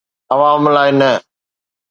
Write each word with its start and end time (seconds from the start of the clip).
عوام 0.31 0.63
لاءِ 0.73 0.89
نه. 0.99 1.11